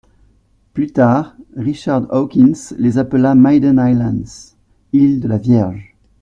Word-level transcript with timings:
Plus 0.73 0.87
tard, 0.91 1.35
Richard 1.55 2.07
Hawkins 2.09 2.73
les 2.79 2.97
appela 2.97 3.35
Maiden-Islands, 3.35 4.55
îles 4.93 5.19
de 5.19 5.27
la 5.27 5.37
Vierge. 5.37 5.95